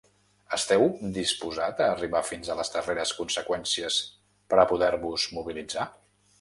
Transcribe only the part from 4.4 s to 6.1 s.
per a poder-vos mobilitzar?